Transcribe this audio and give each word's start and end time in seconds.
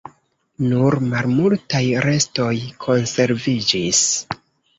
Nur 0.69 0.95
malmultaj 1.11 1.81
restoj 2.07 2.55
konserviĝis. 2.87 4.03